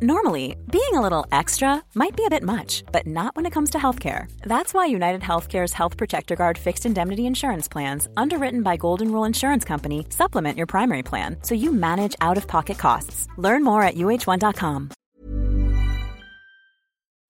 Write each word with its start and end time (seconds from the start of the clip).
Normally, 0.00 0.54
being 0.70 0.94
a 0.94 1.00
little 1.00 1.26
extra 1.32 1.82
might 1.96 2.14
be 2.14 2.24
a 2.24 2.30
bit 2.30 2.44
much, 2.44 2.84
but 2.92 3.04
not 3.04 3.34
when 3.34 3.46
it 3.46 3.52
comes 3.52 3.70
to 3.70 3.78
healthcare. 3.78 4.30
That's 4.42 4.72
why 4.72 4.86
United 4.86 5.22
Healthcare's 5.22 5.72
Health 5.72 5.96
Protector 5.96 6.36
Guard 6.36 6.56
fixed 6.56 6.86
indemnity 6.86 7.26
insurance 7.26 7.66
plans, 7.66 8.06
underwritten 8.16 8.62
by 8.62 8.76
Golden 8.76 9.10
Rule 9.10 9.24
Insurance 9.24 9.64
Company, 9.64 10.06
supplement 10.10 10.56
your 10.56 10.68
primary 10.68 11.02
plan 11.02 11.36
so 11.42 11.56
you 11.56 11.72
manage 11.72 12.14
out 12.20 12.36
of 12.36 12.46
pocket 12.46 12.78
costs. 12.78 13.26
Learn 13.38 13.64
more 13.64 13.82
at 13.82 13.96
uh1.com. 13.96 14.90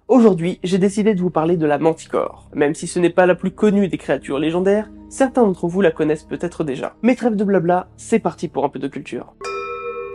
Aujourd'hui, 0.06 0.60
j'ai 0.62 0.78
décidé 0.78 1.14
de 1.14 1.20
vous 1.22 1.30
parler 1.30 1.56
de 1.56 1.64
la 1.64 1.78
manticore. 1.78 2.50
Même 2.52 2.74
si 2.74 2.86
ce 2.86 2.98
n'est 2.98 3.08
pas 3.08 3.24
la 3.24 3.34
plus 3.34 3.50
connue 3.50 3.88
des 3.88 3.96
créatures 3.96 4.38
légendaires, 4.38 4.90
certains 5.08 5.44
d'entre 5.44 5.68
vous 5.68 5.80
la 5.80 5.90
connaissent 5.90 6.24
peut-être 6.24 6.64
déjà. 6.64 6.96
Mais 7.00 7.14
trêve 7.14 7.36
de 7.36 7.44
blabla, 7.44 7.88
c'est 7.96 8.18
parti 8.18 8.48
pour 8.48 8.66
un 8.66 8.68
peu 8.68 8.78
de 8.78 8.88
culture. 8.88 9.32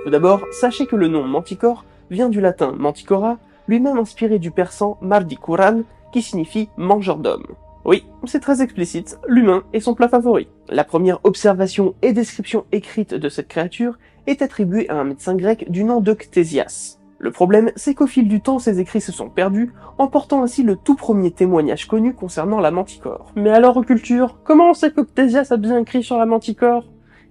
Tout 0.03 0.11
d'abord, 0.11 0.41
sachez 0.51 0.85
que 0.85 0.95
le 0.95 1.07
nom 1.07 1.23
manticore 1.23 1.85
vient 2.13 2.29
du 2.29 2.39
latin 2.39 2.73
manticora, 2.77 3.37
lui-même 3.67 3.97
inspiré 3.97 4.39
du 4.39 4.51
persan 4.51 4.97
mardikuran, 5.01 5.81
qui 6.13 6.21
signifie 6.21 6.69
mangeur 6.77 7.17
d'hommes. 7.17 7.47
Oui, 7.85 8.05
c'est 8.25 8.39
très 8.39 8.61
explicite, 8.61 9.19
l'humain 9.27 9.63
est 9.73 9.81
son 9.81 9.93
plat 9.93 10.07
favori. 10.07 10.47
La 10.69 10.85
première 10.85 11.19
observation 11.23 11.95
et 12.01 12.13
description 12.13 12.65
écrite 12.71 13.13
de 13.13 13.29
cette 13.29 13.49
créature 13.49 13.97
est 14.27 14.41
attribuée 14.41 14.87
à 14.89 14.95
un 14.95 15.03
médecin 15.03 15.35
grec 15.35 15.69
du 15.69 15.83
nom 15.83 15.99
de 15.99 16.13
Ctésias. 16.13 16.99
Le 17.17 17.31
problème, 17.31 17.71
c'est 17.75 17.95
qu'au 17.95 18.07
fil 18.07 18.27
du 18.27 18.41
temps, 18.41 18.59
ces 18.59 18.79
écrits 18.79 19.01
se 19.01 19.11
sont 19.11 19.29
perdus, 19.29 19.73
emportant 19.97 20.43
ainsi 20.43 20.61
le 20.61 20.75
tout 20.75 20.95
premier 20.95 21.31
témoignage 21.31 21.87
connu 21.87 22.13
concernant 22.13 22.59
la 22.59 22.71
manticore. 22.71 23.31
Mais 23.35 23.49
alors, 23.49 23.83
culture, 23.85 24.37
comment 24.43 24.69
on 24.69 24.73
sait 24.73 24.91
que 24.91 25.01
Ctésias 25.01 25.47
a 25.51 25.57
bien 25.57 25.79
écrit 25.79 26.03
sur 26.03 26.17
la 26.17 26.25
manticore? 26.25 26.85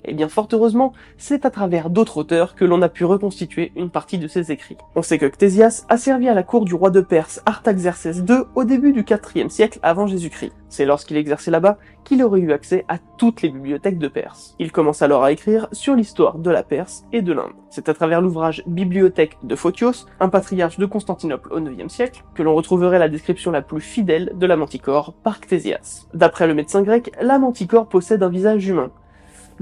Eh 0.04 0.14
bien 0.14 0.28
fort 0.28 0.48
heureusement, 0.52 0.92
c'est 1.16 1.44
à 1.44 1.50
travers 1.50 1.90
d'autres 1.90 2.18
auteurs 2.18 2.54
que 2.54 2.64
l'on 2.64 2.82
a 2.82 2.88
pu 2.88 3.04
reconstituer 3.04 3.72
une 3.76 3.90
partie 3.90 4.18
de 4.18 4.28
ses 4.28 4.52
écrits. 4.52 4.76
On 4.96 5.02
sait 5.02 5.18
que 5.18 5.26
Ctésias 5.26 5.84
a 5.88 5.96
servi 5.96 6.28
à 6.28 6.34
la 6.34 6.42
cour 6.42 6.64
du 6.64 6.74
roi 6.74 6.90
de 6.90 7.00
Perse 7.00 7.42
Artaxerxès 7.46 8.18
II 8.28 8.44
au 8.54 8.64
début 8.64 8.92
du 8.92 9.04
IVe 9.34 9.48
siècle 9.48 9.78
avant 9.82 10.06
Jésus-Christ. 10.06 10.52
C'est 10.68 10.86
lorsqu'il 10.86 11.18
exerçait 11.18 11.50
là-bas 11.50 11.76
qu'il 12.02 12.22
aurait 12.22 12.40
eu 12.40 12.52
accès 12.52 12.84
à 12.88 12.96
toutes 13.18 13.42
les 13.42 13.50
bibliothèques 13.50 13.98
de 13.98 14.08
Perse. 14.08 14.56
Il 14.58 14.72
commence 14.72 15.02
alors 15.02 15.22
à 15.22 15.30
écrire 15.30 15.68
sur 15.72 15.94
l'histoire 15.94 16.38
de 16.38 16.50
la 16.50 16.62
Perse 16.62 17.04
et 17.12 17.20
de 17.20 17.32
l'Inde. 17.32 17.52
C'est 17.68 17.90
à 17.90 17.94
travers 17.94 18.22
l'ouvrage 18.22 18.62
Bibliothèque 18.66 19.36
de 19.42 19.54
Photios, 19.54 20.06
un 20.18 20.30
patriarche 20.30 20.78
de 20.78 20.86
Constantinople 20.86 21.52
au 21.52 21.60
IXe 21.60 21.92
siècle, 21.92 22.24
que 22.34 22.42
l'on 22.42 22.54
retrouverait 22.54 22.98
la 22.98 23.10
description 23.10 23.50
la 23.50 23.62
plus 23.62 23.82
fidèle 23.82 24.32
de 24.34 24.46
la 24.46 24.56
manticore 24.56 25.12
par 25.22 25.40
Ctésias. 25.40 26.06
D'après 26.14 26.46
le 26.46 26.54
médecin 26.54 26.82
grec, 26.82 27.12
la 27.20 27.38
manticore 27.38 27.86
possède 27.86 28.22
un 28.22 28.30
visage 28.30 28.66
humain, 28.66 28.90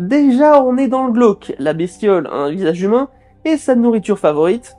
Déjà, 0.01 0.63
on 0.63 0.79
est 0.79 0.89
dans 0.89 1.07
le 1.07 1.13
glauque. 1.13 1.53
La 1.59 1.75
bestiole 1.75 2.27
a 2.29 2.37
un 2.37 2.51
visage 2.51 2.81
humain, 2.81 3.11
et 3.45 3.59
sa 3.59 3.75
nourriture 3.75 4.19
favorite, 4.19 4.79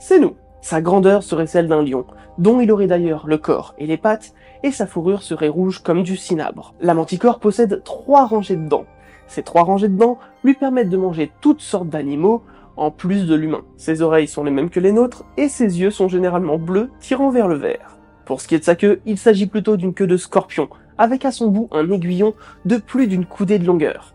c'est 0.00 0.18
nous. 0.18 0.34
Sa 0.62 0.80
grandeur 0.80 1.22
serait 1.22 1.46
celle 1.46 1.68
d'un 1.68 1.84
lion, 1.84 2.06
dont 2.38 2.58
il 2.58 2.72
aurait 2.72 2.88
d'ailleurs 2.88 3.28
le 3.28 3.38
corps 3.38 3.72
et 3.78 3.86
les 3.86 3.96
pattes, 3.96 4.34
et 4.64 4.72
sa 4.72 4.88
fourrure 4.88 5.22
serait 5.22 5.46
rouge 5.46 5.78
comme 5.78 6.02
du 6.02 6.16
cinabre. 6.16 6.74
La 6.80 6.94
manticore 6.94 7.38
possède 7.38 7.84
trois 7.84 8.26
rangées 8.26 8.56
de 8.56 8.68
dents. 8.68 8.86
Ces 9.28 9.44
trois 9.44 9.62
rangées 9.62 9.86
de 9.86 9.96
dents 9.96 10.18
lui 10.42 10.54
permettent 10.54 10.90
de 10.90 10.96
manger 10.96 11.30
toutes 11.40 11.60
sortes 11.60 11.88
d'animaux, 11.88 12.42
en 12.76 12.90
plus 12.90 13.28
de 13.28 13.36
l'humain. 13.36 13.62
Ses 13.76 14.02
oreilles 14.02 14.26
sont 14.26 14.42
les 14.42 14.50
mêmes 14.50 14.70
que 14.70 14.80
les 14.80 14.90
nôtres, 14.90 15.22
et 15.36 15.48
ses 15.48 15.80
yeux 15.80 15.92
sont 15.92 16.08
généralement 16.08 16.58
bleus, 16.58 16.90
tirant 16.98 17.30
vers 17.30 17.46
le 17.46 17.58
vert. 17.58 17.96
Pour 18.24 18.40
ce 18.40 18.48
qui 18.48 18.56
est 18.56 18.58
de 18.58 18.64
sa 18.64 18.74
queue, 18.74 19.02
il 19.06 19.18
s'agit 19.18 19.46
plutôt 19.46 19.76
d'une 19.76 19.94
queue 19.94 20.08
de 20.08 20.16
scorpion, 20.16 20.68
avec 20.98 21.24
à 21.24 21.30
son 21.30 21.46
bout 21.46 21.68
un 21.70 21.88
aiguillon 21.92 22.34
de 22.64 22.76
plus 22.78 23.06
d'une 23.06 23.24
coudée 23.24 23.60
de 23.60 23.66
longueur 23.66 24.14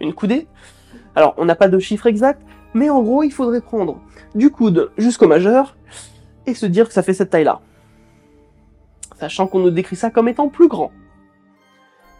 une 0.00 0.14
coudée. 0.14 0.46
Alors, 1.16 1.34
on 1.36 1.44
n'a 1.44 1.54
pas 1.54 1.68
de 1.68 1.78
chiffre 1.78 2.06
exact, 2.06 2.42
mais 2.74 2.90
en 2.90 3.02
gros, 3.02 3.22
il 3.22 3.30
faudrait 3.30 3.60
prendre 3.60 4.00
du 4.34 4.50
coude 4.50 4.90
jusqu'au 4.98 5.28
majeur 5.28 5.76
et 6.46 6.54
se 6.54 6.66
dire 6.66 6.88
que 6.88 6.94
ça 6.94 7.02
fait 7.02 7.14
cette 7.14 7.30
taille-là. 7.30 7.60
Sachant 9.18 9.46
qu'on 9.46 9.60
nous 9.60 9.70
décrit 9.70 9.96
ça 9.96 10.10
comme 10.10 10.28
étant 10.28 10.48
plus 10.48 10.68
grand. 10.68 10.90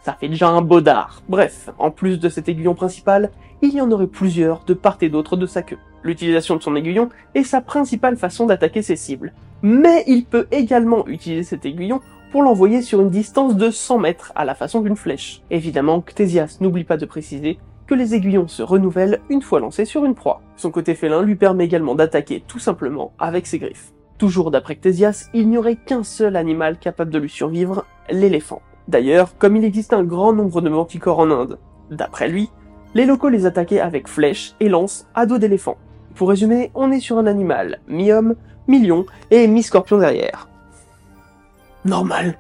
Ça 0.03 0.13
fait 0.13 0.29
déjà 0.29 0.49
un 0.49 0.61
beau 0.61 0.81
dard. 0.81 1.23
Bref, 1.29 1.71
en 1.79 1.91
plus 1.91 2.21
de 2.21 2.29
cet 2.29 2.49
aiguillon 2.49 2.75
principal, 2.75 3.31
il 3.63 3.75
y 3.75 3.81
en 3.81 3.91
aurait 3.91 4.07
plusieurs 4.07 4.65
de 4.65 4.75
part 4.75 4.99
et 5.01 5.09
d'autre 5.09 5.37
de 5.37 5.47
sa 5.47 5.63
queue. 5.63 5.79
L'utilisation 6.03 6.57
de 6.57 6.63
son 6.63 6.77
aiguillon 6.77 7.09
est 7.35 7.43
sa 7.43 7.61
principale 7.63 8.17
façon 8.17 8.47
d'attaquer 8.47 8.83
ses 8.83 8.97
cibles. 8.97 9.33
Mais 9.63 10.05
il 10.07 10.27
peut 10.27 10.47
également 10.51 11.07
utiliser 11.07 11.43
cet 11.43 11.65
aiguillon 11.65 12.01
pour 12.35 12.43
l'envoyer 12.43 12.83
sur 12.83 13.01
une 13.01 13.11
distance 13.11 13.55
de 13.55 13.71
100 13.71 13.99
mètres 13.99 14.33
à 14.35 14.45
la 14.45 14.57
façon 14.57 14.81
d'une 14.81 14.97
flèche. 14.97 15.41
Évidemment, 15.53 16.01
Ctésias 16.01 16.59
n'oublie 16.61 16.83
pas 16.83 16.97
de 16.97 17.07
préciser 17.07 17.61
que 17.87 17.95
les 17.95 18.17
aiguillons 18.17 18.49
se 18.49 18.65
renouvellent 18.65 19.21
une 19.31 19.41
fois 19.41 19.61
lancés 19.61 19.85
sur 19.85 20.05
une 20.05 20.17
proie. 20.17 20.43
Son 20.57 20.73
côté 20.73 20.97
félin 20.97 21.23
lui 21.23 21.37
permet 21.37 21.67
également 21.67 21.95
d'attaquer 21.95 22.43
tout 22.45 22.59
simplement 22.59 23.13
avec 23.21 23.47
ses 23.47 23.61
griffes. 23.61 23.93
Toujours 24.19 24.51
d'après 24.51 24.75
Ctésias, 24.75 25.29
il 25.33 25.49
n'y 25.49 25.59
aurait 25.59 25.77
qu'un 25.77 26.03
seul 26.03 26.35
animal 26.35 26.77
capable 26.81 27.13
de 27.13 27.21
lui 27.21 27.31
survivre, 27.31 27.87
l'éléphant. 28.11 28.63
D'ailleurs, 28.89 29.39
comme 29.39 29.55
il 29.55 29.65
existe 29.65 29.93
un 29.93 30.03
grand 30.03 30.33
nombre 30.33 30.61
de 30.61 30.71
manticores 30.71 31.21
en 31.21 31.31
Inde, 31.31 31.61
d'après 31.93 32.29
lui, 32.29 32.51
les 32.97 33.07
locaux 33.07 33.29
les 33.29 33.47
attaquaient 33.47 33.79
avec 33.79 34.09
flèches 34.09 34.57
et 34.59 34.69
lances 34.69 35.07
à 35.15 35.27
dos 35.27 35.39
d'éléphant. 35.39 35.77
Pour 36.17 36.31
résumer, 36.31 36.73
on 36.75 36.91
est 36.91 36.99
sur 36.99 37.17
un 37.17 37.29
animal 37.29 37.79
mi-homme, 37.87 38.35
mi-lion 38.67 39.07
et 39.31 39.47
mi-scorpion 39.47 39.99
derrière 39.99 40.49
normal. 41.85 42.39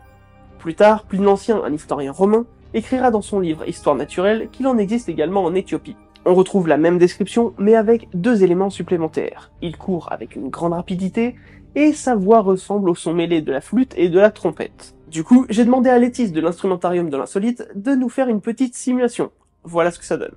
Plus 0.58 0.74
tard, 0.74 1.04
Pline 1.04 1.24
l'Ancien, 1.24 1.62
un 1.62 1.72
historien 1.72 2.12
romain, 2.12 2.46
écrira 2.72 3.10
dans 3.10 3.22
son 3.22 3.40
livre 3.40 3.68
Histoire 3.68 3.96
naturelle 3.96 4.48
qu'il 4.50 4.66
en 4.66 4.78
existe 4.78 5.08
également 5.08 5.44
en 5.44 5.54
Éthiopie. 5.54 5.96
On 6.26 6.34
retrouve 6.34 6.68
la 6.68 6.78
même 6.78 6.98
description, 6.98 7.52
mais 7.58 7.74
avec 7.74 8.08
deux 8.14 8.42
éléments 8.42 8.70
supplémentaires. 8.70 9.50
Il 9.60 9.76
court 9.76 10.08
avec 10.10 10.36
une 10.36 10.48
grande 10.48 10.72
rapidité, 10.72 11.36
et 11.74 11.92
sa 11.92 12.14
voix 12.14 12.40
ressemble 12.40 12.88
au 12.88 12.94
son 12.94 13.12
mêlé 13.12 13.42
de 13.42 13.52
la 13.52 13.60
flûte 13.60 13.94
et 13.96 14.08
de 14.08 14.18
la 14.18 14.30
trompette. 14.30 14.94
Du 15.08 15.22
coup, 15.22 15.46
j'ai 15.48 15.64
demandé 15.64 15.90
à 15.90 15.98
Létis 15.98 16.30
de 16.30 16.40
l'instrumentarium 16.40 17.10
de 17.10 17.16
l'insolite 17.16 17.68
de 17.74 17.94
nous 17.94 18.08
faire 18.08 18.28
une 18.28 18.40
petite 18.40 18.74
simulation. 18.74 19.30
Voilà 19.64 19.90
ce 19.90 19.98
que 19.98 20.04
ça 20.04 20.16
donne. 20.16 20.34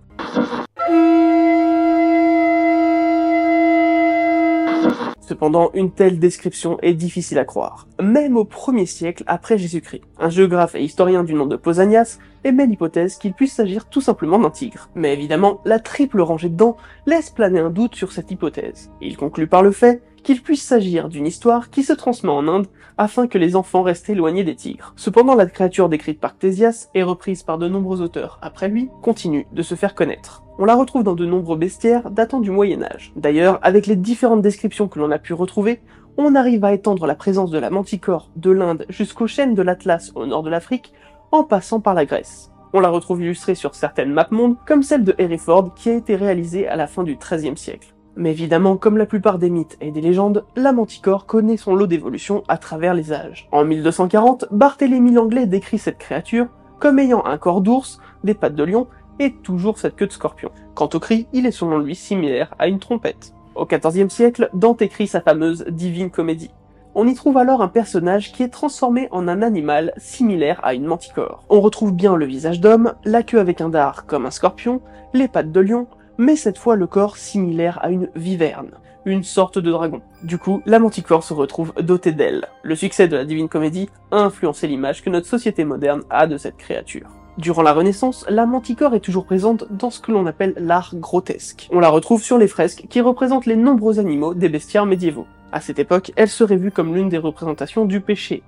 Cependant, 5.27 5.71
une 5.73 5.91
telle 5.91 6.19
description 6.19 6.77
est 6.81 6.93
difficile 6.93 7.37
à 7.37 7.43
croire, 7.43 7.85
même 8.01 8.37
au 8.37 8.45
1er 8.45 8.85
siècle 8.85 9.25
après 9.27 9.57
Jésus-Christ. 9.57 10.03
Un 10.19 10.29
géographe 10.29 10.73
et 10.75 10.81
historien 10.81 11.25
du 11.25 11.33
nom 11.33 11.45
de 11.45 11.57
Pausanias 11.57 12.17
émet 12.47 12.65
l'hypothèse 12.65 13.17
qu'il 13.17 13.33
puisse 13.33 13.53
s'agir 13.53 13.85
tout 13.85 14.01
simplement 14.01 14.39
d'un 14.39 14.49
tigre. 14.49 14.89
Mais 14.95 15.13
évidemment, 15.13 15.61
la 15.65 15.79
triple 15.79 16.21
rangée 16.21 16.49
de 16.49 16.55
dents 16.55 16.77
laisse 17.05 17.29
planer 17.29 17.59
un 17.59 17.69
doute 17.69 17.95
sur 17.95 18.11
cette 18.11 18.31
hypothèse. 18.31 18.89
Il 19.01 19.17
conclut 19.17 19.47
par 19.47 19.61
le 19.61 19.71
fait 19.71 20.01
qu'il 20.23 20.41
puisse 20.41 20.63
s'agir 20.63 21.09
d'une 21.09 21.27
histoire 21.27 21.69
qui 21.69 21.83
se 21.83 21.93
transmet 21.93 22.31
en 22.31 22.47
Inde 22.47 22.67
afin 22.97 23.27
que 23.27 23.37
les 23.37 23.55
enfants 23.55 23.83
restent 23.83 24.09
éloignés 24.09 24.43
des 24.43 24.55
tigres. 24.55 24.93
Cependant, 24.95 25.35
la 25.35 25.45
créature 25.45 25.89
décrite 25.89 26.19
par 26.19 26.37
Ctésias 26.37 26.89
et 26.95 27.03
reprise 27.03 27.43
par 27.43 27.57
de 27.57 27.67
nombreux 27.67 28.01
auteurs 28.01 28.39
après 28.41 28.67
lui 28.67 28.89
continue 29.01 29.45
de 29.53 29.61
se 29.61 29.75
faire 29.75 29.95
connaître. 29.95 30.43
On 30.59 30.65
la 30.65 30.75
retrouve 30.75 31.03
dans 31.03 31.15
de 31.15 31.25
nombreux 31.25 31.55
bestiaires 31.55 32.09
datant 32.09 32.39
du 32.39 32.49
Moyen 32.49 32.81
Âge. 32.81 33.13
D'ailleurs, 33.15 33.59
avec 33.61 33.85
les 33.85 33.95
différentes 33.95 34.41
descriptions 34.41 34.87
que 34.87 34.99
l'on 34.99 35.11
a 35.11 35.19
pu 35.19 35.33
retrouver, 35.33 35.81
on 36.17 36.33
arrive 36.33 36.65
à 36.65 36.73
étendre 36.73 37.05
la 37.05 37.13
présence 37.13 37.51
de 37.51 37.59
la 37.59 37.69
manticore 37.69 38.31
de 38.35 38.49
l'Inde 38.49 38.85
jusqu'aux 38.89 39.27
chaînes 39.27 39.53
de 39.53 39.61
l'Atlas 39.61 40.11
au 40.15 40.25
nord 40.25 40.41
de 40.41 40.49
l'Afrique, 40.49 40.91
en 41.31 41.43
passant 41.43 41.79
par 41.79 41.93
la 41.93 42.05
Grèce. 42.05 42.51
On 42.73 42.79
la 42.79 42.89
retrouve 42.89 43.21
illustrée 43.21 43.55
sur 43.55 43.75
certaines 43.75 44.11
maps 44.11 44.27
mondes, 44.31 44.57
comme 44.65 44.83
celle 44.83 45.03
de 45.03 45.15
Hereford 45.17 45.73
qui 45.73 45.89
a 45.89 45.95
été 45.95 46.15
réalisée 46.15 46.67
à 46.67 46.75
la 46.75 46.87
fin 46.87 47.03
du 47.03 47.15
XIIIe 47.15 47.57
siècle. 47.57 47.93
Mais 48.15 48.31
évidemment, 48.31 48.77
comme 48.77 48.97
la 48.97 49.05
plupart 49.05 49.37
des 49.37 49.49
mythes 49.49 49.77
et 49.79 49.91
des 49.91 50.01
légendes, 50.01 50.43
la 50.55 50.73
manticore 50.73 51.25
connaît 51.25 51.57
son 51.57 51.75
lot 51.75 51.87
d'évolution 51.87 52.43
à 52.47 52.57
travers 52.57 52.93
les 52.93 53.13
âges. 53.13 53.47
En 53.51 53.63
1240, 53.63 54.45
Barthélemy 54.51 55.11
Langlais 55.11 55.45
décrit 55.45 55.77
cette 55.77 55.99
créature 55.99 56.47
comme 56.79 56.99
ayant 56.99 57.25
un 57.25 57.37
corps 57.37 57.61
d'ours, 57.61 57.99
des 58.23 58.33
pattes 58.33 58.55
de 58.55 58.63
lion 58.63 58.87
et 59.19 59.33
toujours 59.33 59.79
cette 59.79 59.95
queue 59.95 60.07
de 60.07 60.11
scorpion. 60.11 60.51
Quant 60.75 60.89
au 60.93 60.99
cri, 60.99 61.27
il 61.33 61.45
est 61.45 61.51
selon 61.51 61.79
lui 61.79 61.95
similaire 61.95 62.53
à 62.59 62.67
une 62.67 62.79
trompette. 62.79 63.33
Au 63.55 63.65
XIVe 63.65 64.09
siècle, 64.09 64.49
Dante 64.53 64.81
écrit 64.81 65.07
sa 65.07 65.21
fameuse 65.21 65.65
Divine 65.69 66.11
Comédie. 66.11 66.51
On 66.99 67.07
y 67.07 67.13
trouve 67.13 67.37
alors 67.37 67.61
un 67.61 67.67
personnage 67.67 68.31
qui 68.31 68.41
est 68.41 68.47
transformé 68.47 69.07
en 69.11 69.27
un 69.27 69.43
animal 69.43 69.93
similaire 69.97 70.59
à 70.63 70.73
une 70.73 70.87
manticore. 70.87 71.43
On 71.47 71.61
retrouve 71.61 71.93
bien 71.93 72.15
le 72.15 72.25
visage 72.25 72.59
d'homme, 72.59 72.95
la 73.05 73.21
queue 73.21 73.39
avec 73.39 73.61
un 73.61 73.69
dard 73.69 74.07
comme 74.07 74.25
un 74.25 74.31
scorpion, 74.31 74.81
les 75.13 75.27
pattes 75.27 75.51
de 75.51 75.59
lion, 75.59 75.85
mais 76.17 76.35
cette 76.35 76.57
fois 76.57 76.75
le 76.75 76.87
corps 76.87 77.15
similaire 77.15 77.77
à 77.83 77.91
une 77.91 78.09
viverne, 78.15 78.71
une 79.05 79.21
sorte 79.21 79.59
de 79.59 79.69
dragon. 79.69 80.01
Du 80.23 80.39
coup, 80.39 80.63
la 80.65 80.79
manticore 80.79 81.23
se 81.23 81.35
retrouve 81.35 81.71
dotée 81.79 82.13
d'ailes. 82.13 82.47
Le 82.63 82.73
succès 82.73 83.07
de 83.07 83.15
la 83.15 83.25
Divine 83.25 83.47
Comédie 83.47 83.91
a 84.09 84.17
influencé 84.17 84.65
l'image 84.65 85.03
que 85.03 85.11
notre 85.11 85.27
société 85.27 85.65
moderne 85.65 86.01
a 86.09 86.25
de 86.25 86.37
cette 86.37 86.57
créature. 86.57 87.09
Durant 87.37 87.61
la 87.61 87.73
Renaissance, 87.73 88.25
la 88.27 88.47
manticore 88.47 88.95
est 88.95 89.01
toujours 89.01 89.25
présente 89.25 89.71
dans 89.71 89.91
ce 89.91 89.99
que 89.99 90.11
l'on 90.11 90.25
appelle 90.25 90.55
l'art 90.57 90.95
grotesque. 90.95 91.69
On 91.71 91.79
la 91.79 91.89
retrouve 91.89 92.23
sur 92.23 92.39
les 92.39 92.47
fresques 92.47 92.87
qui 92.89 93.01
représentent 93.01 93.45
les 93.45 93.55
nombreux 93.55 93.99
animaux 93.99 94.33
des 94.33 94.49
bestiaires 94.49 94.87
médiévaux. 94.87 95.27
À 95.51 95.61
cette 95.61 95.79
époque, 95.79 96.11
elle 96.15 96.29
serait 96.29 96.57
vue 96.57 96.71
comme 96.71 96.93
l'une 96.93 97.09
des 97.09 97.17
représentations 97.17 97.85
du 97.85 98.01
péché. 98.01 98.43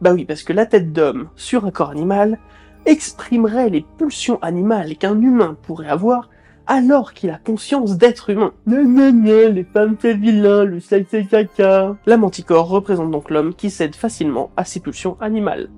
Bah 0.00 0.12
oui, 0.12 0.24
parce 0.24 0.42
que 0.42 0.52
la 0.52 0.66
tête 0.66 0.92
d'homme 0.92 1.28
sur 1.36 1.64
un 1.64 1.70
corps 1.70 1.90
animal 1.90 2.38
exprimerait 2.84 3.70
les 3.70 3.84
pulsions 3.98 4.38
animales 4.42 4.96
qu'un 4.96 5.20
humain 5.20 5.56
pourrait 5.62 5.88
avoir 5.88 6.28
alors 6.66 7.12
qu'il 7.14 7.30
a 7.30 7.38
conscience 7.38 7.96
d'être 7.96 8.30
humain. 8.30 8.52
Non, 8.66 9.12
les 9.52 9.64
femmes 9.64 9.96
c'est 10.00 10.14
vilain, 10.14 10.64
le 10.64 10.80
sexe 10.80 11.08
c'est 11.10 11.24
caca. 11.24 11.96
La 12.06 12.16
manticore 12.16 12.68
représente 12.68 13.10
donc 13.10 13.30
l'homme 13.30 13.54
qui 13.54 13.70
cède 13.70 13.94
facilement 13.94 14.50
à 14.56 14.64
ses 14.64 14.80
pulsions 14.80 15.16
animales. 15.20 15.70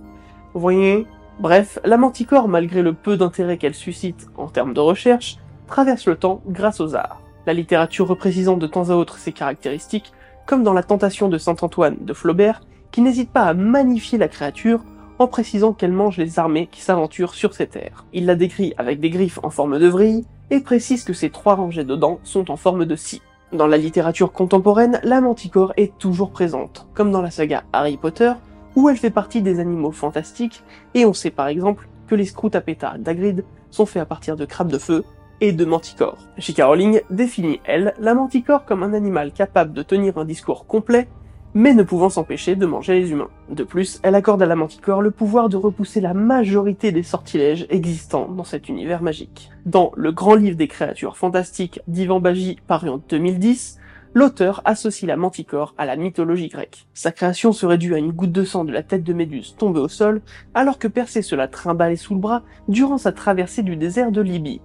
Vous 0.55 0.61
voyez? 0.61 1.07
Bref, 1.41 1.79
la 1.85 1.99
manticore, 1.99 2.49
malgré 2.49 2.83
le 2.83 2.95
peu 2.95 3.17
d'intérêt 3.17 3.59
qu'elle 3.59 3.75
suscite 3.75 4.27
en 4.37 4.49
termes 4.49 4.75
de 4.75 4.81
recherche, 4.81 5.39
traverse 5.69 6.07
le 6.07 6.17
temps 6.17 6.43
grâce 6.49 6.81
aux 6.81 6.97
arts. 6.97 7.23
La 7.47 7.53
littérature 7.53 8.09
reprécisant 8.09 8.57
de 8.57 8.67
temps 8.67 8.91
à 8.91 8.95
autre 8.95 9.19
ses 9.19 9.33
caractéristiques, 9.33 10.13
comme 10.49 10.63
dans 10.63 10.73
La 10.73 10.83
Tentation 10.83 11.29
de 11.29 11.37
Saint-Antoine 11.37 11.99
de 12.01 12.15
Flaubert, 12.15 12.63
qui 12.91 13.03
n'hésite 13.03 13.31
pas 13.31 13.43
à 13.43 13.53
magnifier 13.53 14.17
la 14.17 14.29
créature 14.29 14.83
en 15.19 15.27
précisant 15.27 15.75
qu'elle 15.75 15.93
mange 15.93 16.17
les 16.17 16.39
armées 16.39 16.69
qui 16.73 16.81
s'aventurent 16.81 17.35
sur 17.35 17.53
ses 17.53 17.67
terres. 17.67 18.07
Il 18.15 18.25
la 18.25 18.35
décrit 18.35 18.73
avec 18.79 18.99
des 18.99 19.11
griffes 19.11 19.39
en 19.43 19.51
forme 19.51 19.79
de 19.79 19.87
vrille 19.87 20.25
et 20.49 20.61
précise 20.61 21.05
que 21.05 21.13
ses 21.13 21.29
trois 21.29 21.55
rangées 21.55 21.85
de 21.85 21.95
dents 21.95 22.19
sont 22.25 22.51
en 22.51 22.57
forme 22.57 22.87
de 22.87 22.97
scie. 22.97 23.21
Dans 23.53 23.67
la 23.67 23.77
littérature 23.77 24.33
contemporaine, 24.33 25.01
la 25.03 25.21
manticore 25.21 25.75
est 25.77 25.99
toujours 25.99 26.31
présente, 26.31 26.89
comme 26.95 27.13
dans 27.13 27.23
la 27.23 27.31
saga 27.31 27.65
Harry 27.75 27.99
Potter, 27.99 28.33
où 28.75 28.89
elle 28.89 28.97
fait 28.97 29.11
partie 29.11 29.43
des 29.43 29.61
animaux 29.61 29.93
fantastiques, 29.93 30.63
et 30.95 31.05
on 31.05 31.13
sait 31.13 31.31
par 31.31 31.49
exemple 31.49 31.91
que 32.07 32.15
les 32.15 32.25
scrutapeta 32.25 32.97
d'Agrid 32.99 33.45
sont 33.69 33.85
faits 33.85 34.01
à 34.01 34.07
partir 34.07 34.35
de 34.37 34.47
crabes 34.47 34.73
de 34.73 34.79
feu 34.79 35.05
et 35.41 35.53
de 35.53 35.65
manticores. 35.65 36.27
J.K. 36.37 36.63
Rowling 36.63 37.01
définit, 37.11 37.61
elle, 37.65 37.95
la 37.99 38.15
manticore 38.15 38.65
comme 38.65 38.83
un 38.83 38.95
animal 38.95 39.33
capable 39.33 39.73
de 39.73 39.83
tenir 39.83 40.19
un 40.19 40.25
discours 40.25 40.67
complet, 40.67 41.09
mais 41.55 41.75
ne 41.75 41.83
pouvant 41.83 42.11
s'empêcher 42.11 42.57
de 42.57 42.67
manger 42.67 43.01
les 43.01 43.11
humains. 43.11 43.31
De 43.51 43.65
plus, 43.65 44.01
elle 44.03 44.15
accorde 44.15 44.43
à 44.43 44.47
la 44.47 44.57
manticore 44.57 45.03
le 45.03 45.11
pouvoir 45.11 45.49
de 45.49 45.57
repousser 45.57 46.01
la 46.01 46.15
majorité 46.15 46.93
des 46.93 47.03
sortilèges 47.03 47.67
existants 47.71 48.29
dans 48.29 48.45
cet 48.45 48.69
univers 48.69 49.03
magique. 49.03 49.51
Dans 49.65 49.93
Le 49.97 50.13
Grand 50.13 50.35
Livre 50.35 50.57
des 50.57 50.69
créatures 50.69 51.17
fantastiques 51.17 51.81
d'Ivan 51.89 52.21
Bagy 52.21 52.59
paru 52.67 52.89
en 52.91 52.99
2010, 52.99 53.79
l'auteur 54.15 54.63
associe 54.65 55.09
la 55.09 55.17
manticore 55.17 55.75
à 55.79 55.87
la 55.87 55.97
mythologie 55.97 56.49
grecque. 56.49 56.87
Sa 56.95 57.13
création 57.13 57.53
serait 57.53 57.79
due 57.79 57.95
à 57.95 57.99
une 57.99 58.13
goutte 58.13 58.33
de 58.33 58.45
sang 58.45 58.65
de 58.65 58.73
la 58.73 58.83
tête 58.83 59.05
de 59.05 59.13
Méduse 59.13 59.57
tombée 59.59 59.81
au 59.81 59.89
sol, 59.89 60.23
alors 60.55 60.79
que 60.79 60.89
Persée 60.89 61.23
se 61.23 61.35
la 61.35 61.49
trimballait 61.49 61.97
sous 61.97 62.15
le 62.15 62.21
bras 62.21 62.43
durant 62.69 62.99
sa 62.99 63.13
traversée 63.13 63.63
du 63.63 63.77
désert 63.77 64.13
de 64.13 64.21
Libye. 64.21 64.61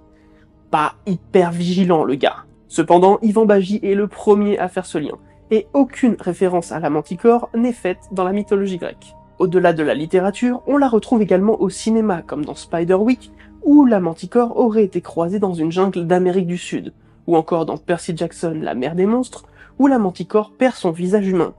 Pas 0.73 0.95
hyper 1.05 1.51
vigilant 1.51 2.03
le 2.03 2.15
gars. 2.15 2.45
Cependant, 2.67 3.19
Ivan 3.21 3.45
Bagy 3.45 3.79
est 3.83 3.93
le 3.93 4.07
premier 4.07 4.57
à 4.57 4.67
faire 4.67 4.87
ce 4.87 4.97
lien, 4.97 5.19
et 5.51 5.67
aucune 5.73 6.15
référence 6.19 6.71
à 6.71 6.79
la 6.79 6.89
manticore 6.89 7.51
n'est 7.53 7.73
faite 7.73 7.99
dans 8.11 8.23
la 8.23 8.31
mythologie 8.31 8.79
grecque. 8.79 9.13
Au-delà 9.37 9.71
de 9.73 9.83
la 9.83 9.93
littérature, 9.93 10.63
on 10.65 10.77
la 10.77 10.87
retrouve 10.87 11.21
également 11.21 11.61
au 11.61 11.69
cinéma, 11.69 12.23
comme 12.23 12.43
dans 12.43 12.55
Spider-Week, 12.55 13.31
où 13.61 13.85
la 13.85 13.99
manticore 13.99 14.57
aurait 14.57 14.83
été 14.83 14.99
croisée 14.99 15.37
dans 15.37 15.53
une 15.53 15.71
jungle 15.71 16.07
d'Amérique 16.07 16.47
du 16.47 16.57
Sud, 16.57 16.91
ou 17.27 17.37
encore 17.37 17.67
dans 17.67 17.77
Percy 17.77 18.17
Jackson, 18.17 18.57
La 18.59 18.73
mer 18.73 18.95
des 18.95 19.05
monstres, 19.05 19.45
où 19.77 19.85
la 19.85 19.99
manticore 19.99 20.53
perd 20.57 20.73
son 20.73 20.89
visage 20.89 21.27
humain. 21.27 21.53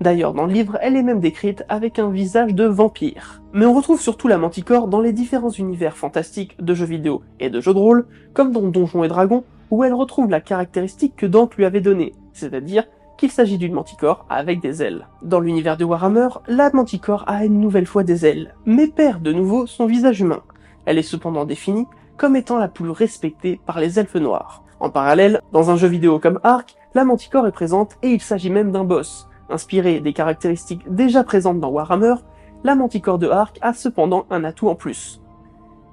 D'ailleurs, 0.00 0.32
dans 0.32 0.46
le 0.46 0.52
livre, 0.52 0.78
elle 0.80 0.96
est 0.96 1.02
même 1.02 1.20
décrite 1.20 1.64
avec 1.68 1.98
un 1.98 2.08
visage 2.08 2.54
de 2.54 2.64
vampire. 2.64 3.42
Mais 3.52 3.66
on 3.66 3.74
retrouve 3.74 4.00
surtout 4.00 4.28
la 4.28 4.38
manticore 4.38 4.88
dans 4.88 5.00
les 5.00 5.12
différents 5.12 5.50
univers 5.50 5.96
fantastiques 5.96 6.56
de 6.58 6.72
jeux 6.72 6.86
vidéo 6.86 7.22
et 7.38 7.50
de 7.50 7.60
jeux 7.60 7.74
de 7.74 7.78
rôle, 7.78 8.06
comme 8.32 8.50
dans 8.50 8.62
Donjons 8.62 9.04
et 9.04 9.08
Dragons, 9.08 9.44
où 9.70 9.84
elle 9.84 9.92
retrouve 9.92 10.30
la 10.30 10.40
caractéristique 10.40 11.16
que 11.16 11.26
Dante 11.26 11.56
lui 11.56 11.66
avait 11.66 11.82
donnée, 11.82 12.12
c'est-à-dire 12.32 12.84
qu'il 13.18 13.30
s'agit 13.30 13.58
d'une 13.58 13.74
manticore 13.74 14.24
avec 14.30 14.62
des 14.62 14.82
ailes. 14.82 15.06
Dans 15.20 15.40
l'univers 15.40 15.76
de 15.76 15.84
Warhammer, 15.84 16.28
la 16.48 16.70
manticore 16.72 17.24
a 17.26 17.44
une 17.44 17.60
nouvelle 17.60 17.86
fois 17.86 18.02
des 18.02 18.24
ailes, 18.24 18.54
mais 18.64 18.86
perd 18.86 19.22
de 19.22 19.34
nouveau 19.34 19.66
son 19.66 19.84
visage 19.84 20.22
humain. 20.22 20.40
Elle 20.86 20.96
est 20.96 21.02
cependant 21.02 21.44
définie 21.44 21.86
comme 22.16 22.36
étant 22.36 22.56
la 22.56 22.68
plus 22.68 22.88
respectée 22.88 23.60
par 23.66 23.78
les 23.78 23.98
elfes 23.98 24.16
noirs. 24.16 24.64
En 24.80 24.88
parallèle, 24.88 25.42
dans 25.52 25.70
un 25.70 25.76
jeu 25.76 25.88
vidéo 25.88 26.18
comme 26.18 26.40
Ark, 26.42 26.74
la 26.94 27.04
manticore 27.04 27.46
est 27.46 27.52
présente 27.52 27.98
et 28.02 28.08
il 28.08 28.22
s'agit 28.22 28.50
même 28.50 28.72
d'un 28.72 28.84
boss. 28.84 29.29
Inspiré 29.50 30.00
des 30.00 30.12
caractéristiques 30.12 30.88
déjà 30.88 31.24
présentes 31.24 31.60
dans 31.60 31.70
Warhammer, 31.70 32.14
la 32.62 32.76
manticore 32.76 33.18
de 33.18 33.28
Ark 33.28 33.58
a 33.62 33.74
cependant 33.74 34.26
un 34.30 34.44
atout 34.44 34.68
en 34.68 34.76
plus. 34.76 35.20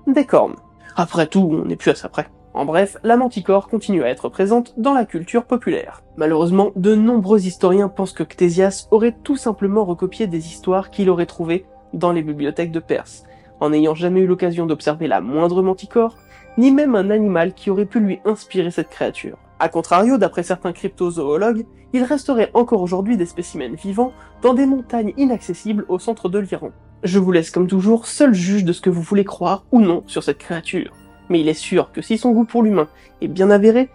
Des 0.05 0.25
cornes. 0.25 0.55
Après 0.95 1.27
tout, 1.27 1.49
on 1.51 1.65
n'est 1.65 1.75
plus 1.75 1.91
à 1.91 1.95
ça 1.95 2.07
près. 2.07 2.27
En 2.53 2.65
bref, 2.65 2.97
la 3.03 3.17
manticore 3.17 3.67
continue 3.67 4.03
à 4.03 4.09
être 4.09 4.29
présente 4.29 4.73
dans 4.77 4.93
la 4.93 5.05
culture 5.05 5.45
populaire. 5.45 6.01
Malheureusement, 6.17 6.71
de 6.75 6.95
nombreux 6.95 7.45
historiens 7.45 7.89
pensent 7.89 8.13
que 8.13 8.23
Ctésias 8.23 8.87
aurait 8.91 9.15
tout 9.23 9.35
simplement 9.35 9.85
recopié 9.85 10.27
des 10.27 10.47
histoires 10.47 10.89
qu'il 10.89 11.09
aurait 11.09 11.25
trouvées 11.25 11.65
dans 11.93 12.11
les 12.11 12.23
bibliothèques 12.23 12.71
de 12.71 12.79
Perse, 12.79 13.23
en 13.59 13.69
n'ayant 13.69 13.95
jamais 13.95 14.21
eu 14.21 14.27
l'occasion 14.27 14.65
d'observer 14.65 15.07
la 15.07 15.21
moindre 15.21 15.61
manticore, 15.61 16.15
ni 16.57 16.71
même 16.71 16.95
un 16.95 17.09
animal 17.09 17.53
qui 17.53 17.69
aurait 17.69 17.85
pu 17.85 17.99
lui 17.99 18.19
inspirer 18.25 18.71
cette 18.71 18.89
créature. 18.89 19.37
A 19.59 19.69
contrario, 19.69 20.17
d'après 20.17 20.43
certains 20.43 20.73
cryptozoologues, 20.73 21.65
il 21.93 22.03
resterait 22.03 22.51
encore 22.53 22.81
aujourd'hui 22.81 23.17
des 23.17 23.25
spécimens 23.25 23.75
vivants 23.75 24.13
dans 24.41 24.53
des 24.53 24.65
montagnes 24.65 25.13
inaccessibles 25.17 25.85
au 25.89 25.99
centre 25.99 26.29
de 26.29 26.39
l'Iran. 26.39 26.71
Je 27.03 27.19
vous 27.19 27.31
laisse 27.31 27.51
comme 27.51 27.67
toujours 27.67 28.07
seul 28.07 28.33
juge 28.33 28.65
de 28.65 28.73
ce 28.73 28.81
que 28.81 28.89
vous 28.89 29.01
voulez 29.01 29.25
croire 29.25 29.65
ou 29.71 29.79
non 29.79 30.03
sur 30.07 30.23
cette 30.23 30.39
créature 30.39 30.93
mais 31.29 31.41
il 31.41 31.49
est 31.49 31.53
sûr 31.53 31.91
que 31.91 32.01
si 32.01 32.17
son 32.17 32.31
goût 32.31 32.45
pour 32.45 32.63
l'humain 32.63 32.87
est 33.21 33.27
bien 33.27 33.49
avéré, 33.49 33.89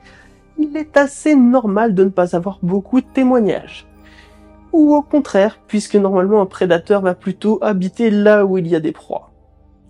il 0.59 0.77
est 0.77 0.97
assez 0.97 1.35
normal 1.35 1.95
de 1.95 2.05
ne 2.05 2.11
pas 2.11 2.37
avoir 2.37 2.59
beaucoup 2.63 3.01
de 3.01 3.07
témoignages. 3.07 3.87
Ou 4.73 4.95
au 4.95 5.03
contraire, 5.03 5.59
puisque 5.67 5.97
normalement 5.97 6.41
un 6.41 6.47
prédateur 6.47 7.03
va 7.03 7.15
plutôt 7.15 7.59
habiter 7.63 8.11
là 8.11 8.45
où 8.45 8.59
il 8.59 8.67
y 8.67 8.75
a 8.75 8.81
des 8.81 8.93
proies. 8.93 9.31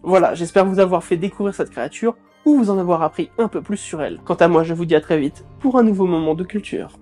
Voilà, 0.03 0.35
j'espère 0.35 0.67
vous 0.67 0.81
avoir 0.81 1.05
fait 1.05 1.17
découvrir 1.17 1.55
cette 1.55 1.71
créature, 1.71 2.17
ou 2.45 2.57
vous 2.57 2.71
en 2.71 2.79
avoir 2.79 3.03
appris 3.03 3.31
un 3.39 3.47
peu 3.47 3.63
plus 3.63 3.77
sur 3.77 4.03
elle. 4.03 4.19
Quant 4.25 4.35
à 4.35 4.49
moi, 4.49 4.65
je 4.65 4.75
vous 4.75 4.85
dis 4.85 4.97
à 4.97 5.01
très 5.01 5.19
vite 5.19 5.45
pour 5.61 5.79
un 5.79 5.85
nouveau 5.85 6.07
moment 6.07 6.35
de 6.35 6.43
culture. 6.43 6.99